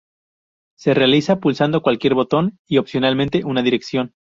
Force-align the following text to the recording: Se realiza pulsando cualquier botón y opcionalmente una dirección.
Se 0.79 0.95
realiza 0.95 1.39
pulsando 1.39 1.83
cualquier 1.83 2.15
botón 2.15 2.57
y 2.67 2.79
opcionalmente 2.79 3.45
una 3.45 3.61
dirección. 3.61 4.15